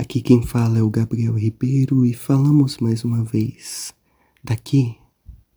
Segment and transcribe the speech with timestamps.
[0.00, 3.92] Aqui quem fala é o Gabriel Ribeiro e falamos mais uma vez
[4.44, 4.96] daqui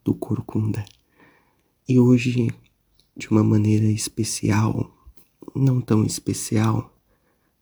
[0.04, 0.84] do Corcunda.
[1.88, 2.50] E hoje,
[3.16, 4.92] de uma maneira especial,
[5.54, 6.92] não tão especial,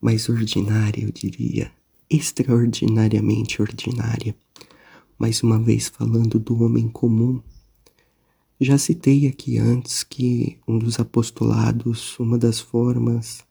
[0.01, 1.71] mas ordinária, eu diria,
[2.09, 4.35] extraordinariamente ordinária.
[5.19, 7.43] Mais uma vez falando do homem comum.
[8.59, 13.45] Já citei aqui antes que um dos apostolados, uma das formas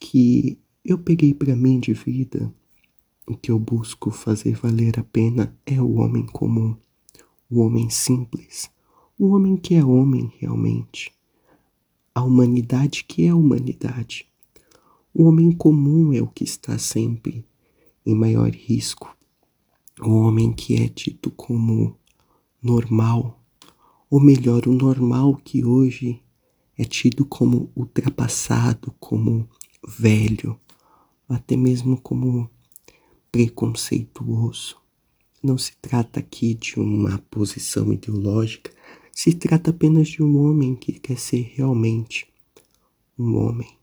[0.00, 0.58] que
[0.88, 2.54] eu peguei para mim de vida,
[3.26, 6.76] o que eu busco fazer valer a pena é o homem comum,
[7.50, 8.70] o homem simples,
[9.18, 11.12] o homem que é homem realmente,
[12.14, 14.28] a humanidade que é humanidade.
[15.12, 17.44] O homem comum é o que está sempre
[18.04, 19.16] em maior risco,
[20.00, 21.96] o homem que é dito como
[22.62, 23.42] normal,
[24.08, 26.22] ou melhor, o normal que hoje
[26.78, 29.48] é tido como ultrapassado, como
[29.84, 30.56] velho,
[31.28, 32.50] até mesmo como
[33.30, 34.76] preconceituoso.
[35.42, 38.70] Não se trata aqui de uma posição ideológica,
[39.12, 42.26] se trata apenas de um homem que quer ser realmente
[43.18, 43.76] um homem.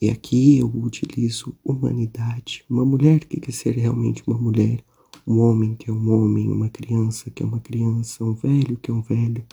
[0.00, 2.64] E aqui eu utilizo humanidade.
[2.70, 4.84] Uma mulher que quer ser realmente uma mulher,
[5.26, 8.90] um homem que é um homem, uma criança que é uma criança, um velho que
[8.90, 9.44] é um velho.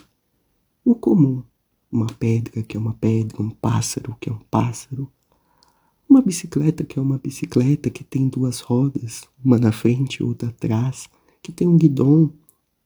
[0.84, 1.44] O comum,
[1.92, 5.12] uma pedra que é uma pedra, um pássaro que é um pássaro,
[6.08, 10.50] uma bicicleta que é uma bicicleta que tem duas rodas, uma na frente e outra
[10.50, 11.10] atrás,
[11.42, 12.32] que tem um guidão,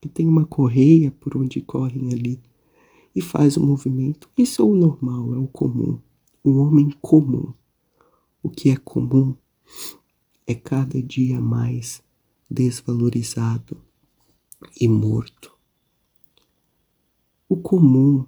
[0.02, 2.40] que tem uma correia por onde correm ali
[3.16, 4.30] e faz o movimento.
[4.38, 6.00] Isso é o normal, é o comum.
[6.44, 7.54] Um homem comum.
[8.42, 9.36] O que é comum
[10.48, 12.02] é cada dia mais
[12.50, 13.78] desvalorizado
[14.80, 15.54] e morto.
[17.48, 18.26] O comum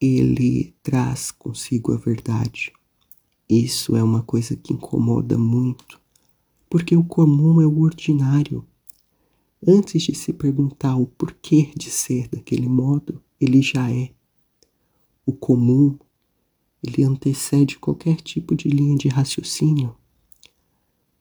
[0.00, 2.72] ele traz consigo a verdade.
[3.48, 6.00] Isso é uma coisa que incomoda muito,
[6.68, 8.64] porque o comum é o ordinário.
[9.66, 14.10] Antes de se perguntar o porquê de ser daquele modo, ele já é.
[15.24, 15.96] O comum,
[16.82, 19.94] ele antecede qualquer tipo de linha de raciocínio.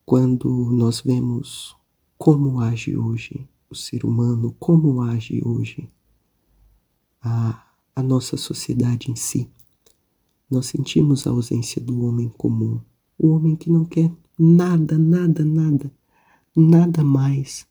[0.03, 1.75] Quando nós vemos
[2.17, 5.89] como age hoje o ser humano, como age hoje
[7.21, 9.49] a, a nossa sociedade em si,
[10.49, 12.79] nós sentimos a ausência do homem comum,
[13.17, 15.91] o homem que não quer nada, nada, nada,
[16.55, 17.67] nada mais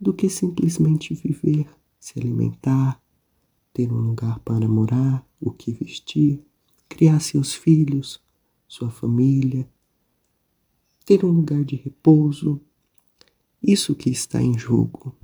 [0.00, 1.66] do que simplesmente viver,
[1.98, 3.00] se alimentar,
[3.72, 6.42] ter um lugar para morar, o que vestir,
[6.88, 8.20] criar seus filhos,
[8.66, 9.68] sua família,
[11.04, 12.60] ter um lugar de repouso.
[13.62, 15.14] Isso que está em jogo.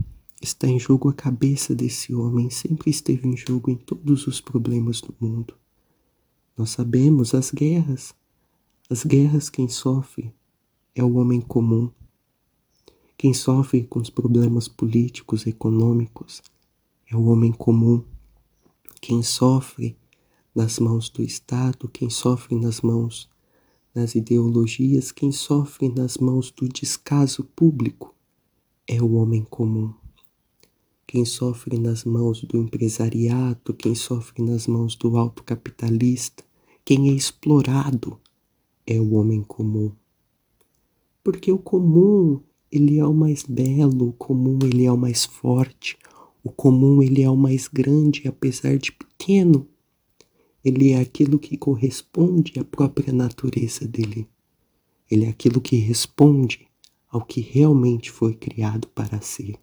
[0.41, 5.01] Está em jogo a cabeça desse homem, sempre esteve em jogo em todos os problemas
[5.01, 5.55] do mundo.
[6.57, 8.15] Nós sabemos as guerras.
[8.91, 10.35] As guerras quem sofre
[10.95, 11.91] é o homem comum.
[13.17, 16.43] Quem sofre com os problemas políticos, econômicos,
[17.11, 18.05] é o homem comum.
[19.01, 19.97] Quem sofre
[20.55, 23.31] nas mãos do Estado, quem sofre nas mãos
[23.95, 28.15] das ideologias, quem sofre nas mãos do descaso público
[28.87, 30.02] é o homem comum.
[31.13, 36.43] Quem sofre nas mãos do empresariado, quem sofre nas mãos do alto capitalista,
[36.87, 38.19] quem é explorado
[38.87, 39.93] é o homem comum.
[41.23, 42.41] Porque o comum,
[42.71, 45.99] ele é o mais belo, o comum, ele é o mais forte,
[46.43, 49.69] o comum, ele é o mais grande, apesar de pequeno.
[50.65, 54.27] Ele é aquilo que corresponde à própria natureza dele.
[55.11, 56.67] Ele é aquilo que responde
[57.11, 59.61] ao que realmente foi criado para ser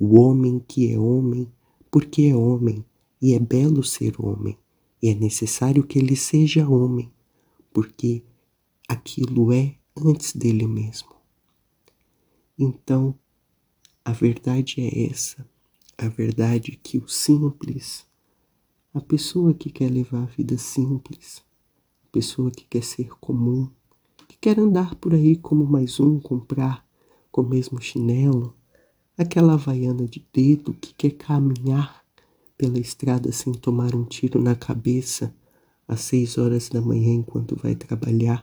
[0.00, 1.46] o homem que é homem,
[1.90, 2.82] porque é homem,
[3.20, 4.56] e é belo ser homem,
[5.02, 7.12] e é necessário que ele seja homem,
[7.70, 8.24] porque
[8.88, 11.10] aquilo é antes dele mesmo.
[12.58, 13.14] Então,
[14.02, 15.46] a verdade é essa,
[15.98, 18.06] a verdade é que o simples,
[18.94, 21.44] a pessoa que quer levar a vida simples,
[22.04, 23.68] a pessoa que quer ser comum,
[24.26, 26.88] que quer andar por aí como mais um, comprar
[27.30, 28.56] com o mesmo chinelo,
[29.20, 32.02] aquela havaiana de dedo que quer caminhar
[32.56, 35.34] pela estrada sem tomar um tiro na cabeça
[35.86, 38.42] às seis horas da manhã enquanto vai trabalhar.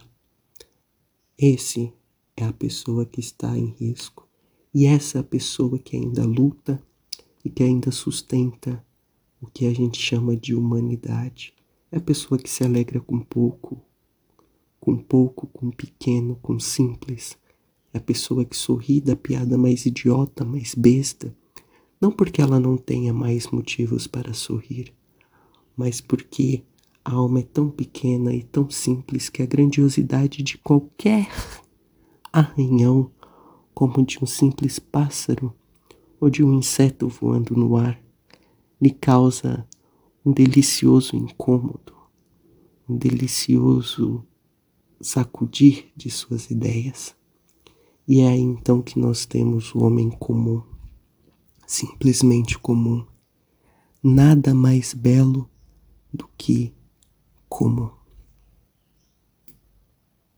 [1.35, 1.91] Esse
[2.35, 4.27] é a pessoa que está em risco.
[4.71, 6.79] E essa é a pessoa que ainda luta
[7.43, 8.85] e que ainda sustenta
[9.41, 11.55] o que a gente chama de humanidade.
[11.91, 13.81] É a pessoa que se alegra com pouco,
[14.79, 17.35] com pouco, com pequeno, com simples
[17.97, 21.35] a pessoa que sorri da piada mais idiota, mais besta,
[21.99, 24.93] não porque ela não tenha mais motivos para sorrir,
[25.75, 26.63] mas porque
[27.03, 31.27] a alma é tão pequena e tão simples que a grandiosidade de qualquer
[32.31, 33.11] arranhão
[33.73, 35.53] como de um simples pássaro
[36.19, 38.01] ou de um inseto voando no ar
[38.81, 39.67] lhe causa
[40.25, 41.95] um delicioso incômodo,
[42.87, 44.23] um delicioso
[44.99, 47.16] sacudir de suas ideias.
[48.07, 50.63] E é aí então que nós temos o homem comum,
[51.65, 53.05] simplesmente comum,
[54.01, 55.49] nada mais belo
[56.13, 56.73] do que
[57.49, 57.96] comum.